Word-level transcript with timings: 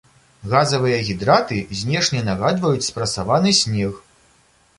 Газавыя 0.53 0.97
гідраты 1.09 1.59
знешне 1.81 2.25
нагадваюць 2.31 2.89
спрасаваны 2.89 3.55
снег. 3.61 3.93